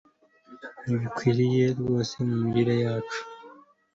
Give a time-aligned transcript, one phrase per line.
[0.83, 3.21] ntibikwiriye rwose mu mirire yacu